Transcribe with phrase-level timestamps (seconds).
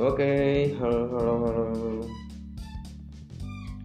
[0.00, 1.68] Oke, halo, halo, halo.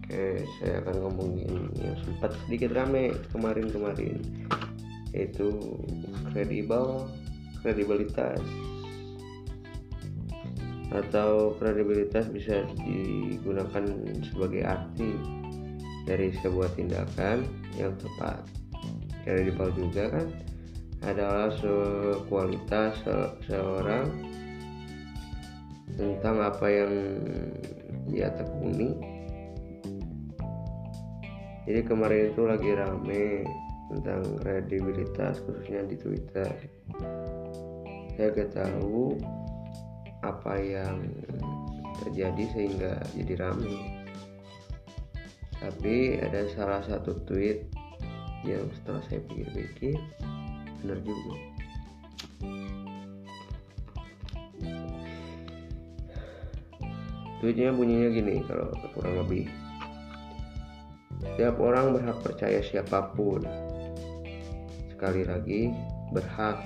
[0.00, 4.24] Oke, saya akan ngomongin yang sempat sedikit rame kemarin-kemarin,
[5.12, 5.52] yaitu
[6.32, 7.04] kredibel,
[7.60, 8.40] kredibilitas,
[10.88, 13.84] atau kredibilitas bisa digunakan
[14.24, 15.20] sebagai arti
[16.08, 17.44] dari sebuah tindakan
[17.76, 18.40] yang tepat.
[19.20, 20.32] Kredibel juga kan
[21.04, 23.04] adalah sekualitas
[23.44, 24.32] seorang
[25.96, 26.92] tentang apa yang
[28.06, 29.16] dia tekuni
[31.66, 33.42] jadi kemarin itu lagi rame
[33.90, 36.46] tentang kredibilitas khususnya di Twitter.
[38.14, 39.18] Saya gak tahu
[40.22, 41.10] apa yang
[42.06, 44.06] terjadi sehingga jadi rame.
[45.58, 47.66] Tapi ada salah satu tweet
[48.46, 49.98] yang setelah saya pikir-pikir
[50.78, 51.55] benar juga
[57.46, 59.46] tweetnya bunyinya gini kalau kurang lebih.
[61.22, 63.38] Setiap orang berhak percaya siapa pun.
[64.90, 65.70] Sekali lagi
[66.10, 66.58] berhak.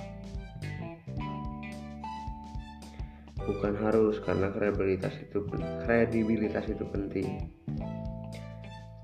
[3.45, 5.45] Bukan harus karena kredibilitas itu
[5.85, 7.45] kredibilitas itu penting.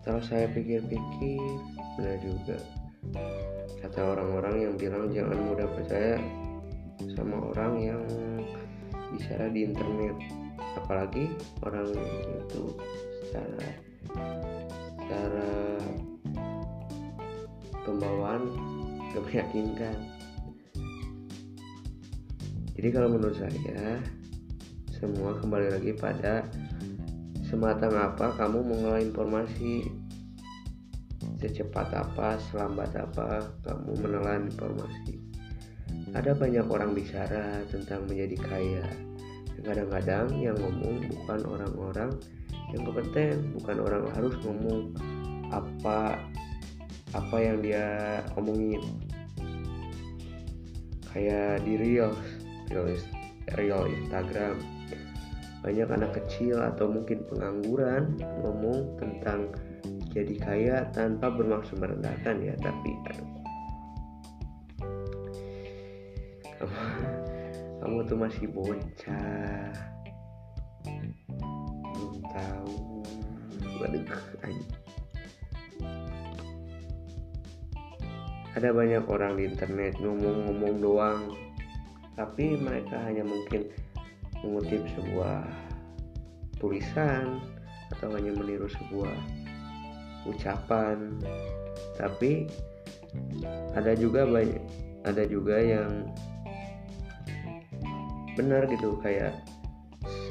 [0.02, 1.45] Setelah saya pikir-pikir
[1.94, 2.58] benar juga.
[3.86, 6.17] Kata orang-orang yang bilang jangan mudah percaya
[7.14, 8.02] sama orang yang
[9.14, 10.47] bicara di internet
[10.78, 11.33] apalagi
[11.66, 12.64] orang itu
[13.25, 13.67] secara
[15.02, 15.50] secara
[17.84, 18.42] pembawaan
[19.11, 19.97] gak meyakinkan
[22.78, 23.97] jadi kalau menurut saya
[24.97, 26.45] semua kembali lagi pada
[27.50, 29.89] sematang apa kamu mengelola informasi.
[31.38, 35.22] Secepat apa selambat apa kamu menelan informasi.
[36.14, 38.86] Ada banyak orang bicara tentang menjadi kaya
[39.63, 42.11] kadang-kadang yang ngomong bukan orang-orang
[42.75, 44.91] yang kompeten bukan orang harus ngomong
[45.50, 46.19] apa
[47.16, 48.84] apa yang dia omongin.
[51.07, 52.19] Kayak di reels
[52.69, 53.03] reels
[53.56, 54.59] real Instagram.
[55.63, 59.51] Banyak anak kecil atau mungkin pengangguran ngomong tentang
[60.18, 63.29] jadi kaya tanpa bermaksud merendahkan ya tapi aduh
[67.88, 69.72] kamu tuh masih bocah.
[70.84, 73.00] Belum tahu.
[78.59, 81.31] Ada banyak orang di internet ngomong-ngomong doang.
[82.20, 83.72] Tapi mereka hanya mungkin
[84.44, 85.48] mengutip sebuah
[86.59, 87.40] tulisan
[87.96, 89.16] atau hanya meniru sebuah
[90.28, 91.24] ucapan.
[91.96, 92.52] Tapi
[93.72, 94.59] ada juga banyak
[95.08, 96.04] ada juga yang
[98.38, 99.34] benar gitu kayak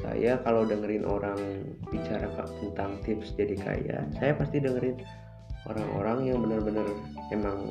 [0.01, 1.37] saya kalau dengerin orang
[1.91, 2.31] bicara
[2.63, 4.97] tentang tips jadi kaya saya pasti dengerin
[5.67, 6.87] orang-orang yang benar-benar
[7.29, 7.67] emang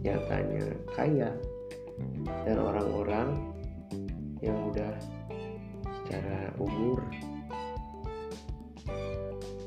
[0.00, 0.64] nyatanya
[0.96, 1.30] kaya.
[2.48, 3.36] Dan orang-orang
[4.40, 4.96] yang udah
[5.84, 7.04] secara umur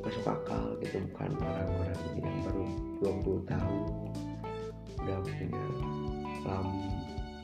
[0.02, 2.66] masuk akal gitu bukan orang-orang yang baru
[3.22, 3.81] 20 tahun
[4.98, 5.66] udah punya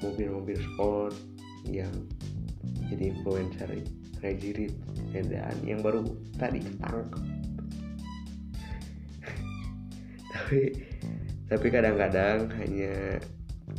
[0.02, 1.14] mobil-mobil sport
[1.70, 1.94] yang
[2.90, 3.70] jadi influencer
[4.20, 4.75] Rich
[5.16, 6.03] dan yang baru
[6.36, 7.24] tadi ketangkep
[10.36, 10.59] tapi
[11.48, 13.18] tapi kadang-kadang hanya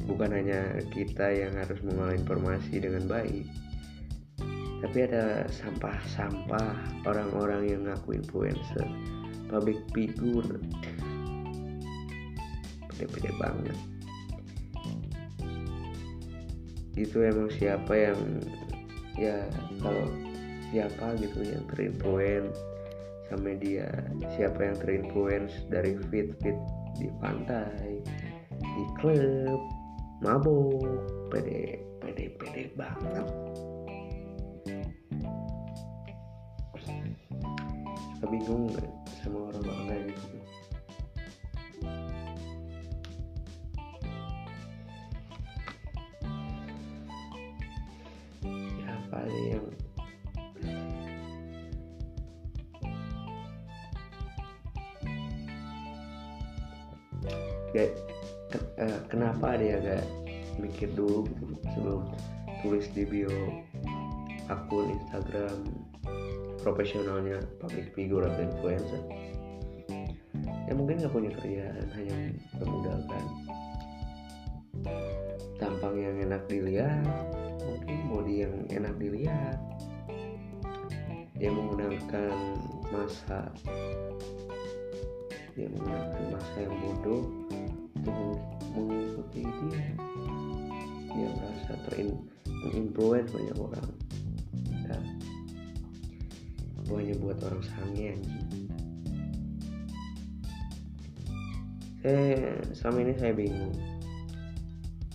[0.09, 3.45] bukan hanya kita yang harus mengolah informasi dengan baik
[4.81, 8.89] tapi ada sampah-sampah orang-orang yang ngaku influencer.
[9.53, 10.57] Public figure.
[12.89, 13.77] Pede-pede banget.
[16.97, 18.41] Itu emang siapa yang
[19.19, 19.47] ya
[19.83, 20.07] kalau
[20.71, 22.59] siapa gitu yang terinfluence
[23.31, 23.91] sama dia.
[24.35, 26.59] Siapa yang terinfluence dari fit fit
[26.99, 28.03] di pantai
[28.61, 29.61] di klub
[30.21, 30.85] mabuk
[31.31, 33.27] pede pede pede banget.
[38.31, 38.87] Bingung gak
[49.29, 49.59] ya
[57.71, 57.91] gak
[58.51, 60.05] ke- eh, kenapa dia gak
[60.59, 62.03] mikir dulu gitu sebelum
[62.61, 63.33] tulis di bio
[64.51, 65.59] akun Instagram
[66.61, 69.01] profesionalnya public figure atau influencer?
[70.69, 72.17] Ya mungkin nggak punya kerjaan hanya
[72.61, 73.25] memudahkan.
[75.57, 77.30] Tampang yang enak dilihat
[78.41, 79.59] yang enak dilihat.
[81.37, 82.37] Dia menggunakan
[82.93, 83.49] masa
[85.59, 87.23] dia menggunakan masa yang bodoh
[88.01, 88.39] untuk
[88.73, 89.87] mengikuti dia.
[91.11, 93.91] Dia merasa terinfluence banyak orang.
[94.89, 95.03] Dan
[96.91, 98.49] hanya buat orang sange anjing.
[102.01, 103.77] Saya selama ini saya bingung.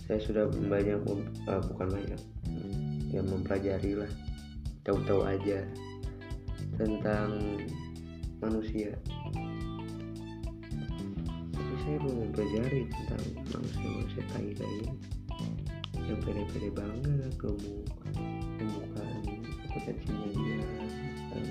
[0.06, 1.02] Saya sudah banyak
[1.50, 2.20] uh, bukan banyak
[3.10, 4.12] ya mempelajari lah
[4.86, 5.66] tahu-tahu aja
[6.78, 7.30] tentang
[8.38, 8.94] manusia.
[11.50, 14.94] Tapi saya belum mempelajari tentang manusia-manusia tai ini
[16.06, 17.82] yang pede-pede banget kamu
[18.62, 19.06] membuka
[19.74, 20.60] potensinya dia
[21.32, 21.46] dan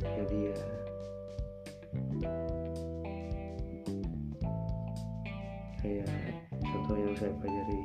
[0.00, 0.58] ya dia.
[5.82, 6.08] Kayak
[6.62, 7.80] contoh yang saya pelajari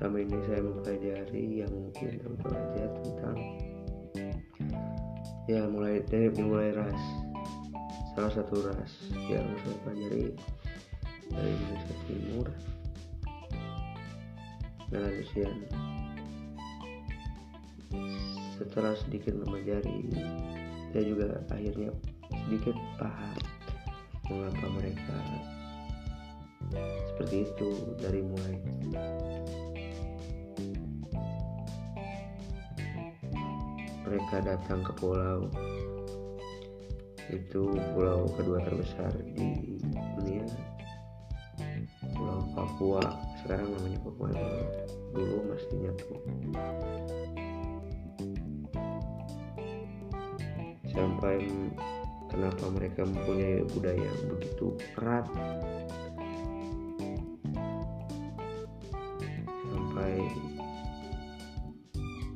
[0.00, 3.36] selama ini saya mempelajari yang mungkin aja tentang
[5.44, 7.02] ya mulai dari mulai ras
[8.16, 10.32] salah satu ras yang saya pelajari
[11.28, 12.46] dari Indonesia Timur
[14.88, 15.68] Melanesian
[18.56, 20.08] setelah sedikit mempelajari
[20.96, 21.92] saya juga akhirnya
[22.48, 23.36] sedikit paham
[24.32, 25.16] mengapa mereka
[27.12, 27.68] seperti itu
[28.00, 28.56] dari mulai
[34.10, 35.46] mereka datang ke pulau
[37.30, 37.62] itu
[37.94, 39.78] pulau kedua terbesar di
[40.18, 40.42] dunia
[42.18, 43.06] pulau Papua.
[43.38, 44.34] Sekarang namanya Papua
[45.14, 46.18] dulu mestinya tuh
[50.90, 51.46] sampai
[52.34, 55.26] kenapa mereka mempunyai budaya yang begitu erat?
[59.70, 60.12] Sampai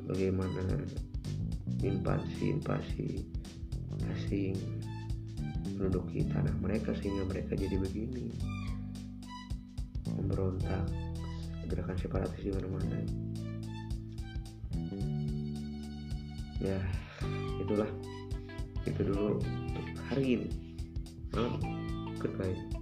[0.07, 0.63] bagaimana
[1.85, 3.25] invasi-invasi
[4.15, 4.57] asing.
[5.75, 8.31] Menduduki tanah mereka sehingga mereka jadi begini.
[10.15, 10.87] Memberontak.
[11.65, 12.99] Gerakan separatis di mana-mana.
[16.61, 16.79] Ya
[17.59, 17.89] itulah.
[18.85, 20.49] Itu dulu untuk hari ini.
[21.33, 21.57] Malam.
[22.21, 22.74] Goodbye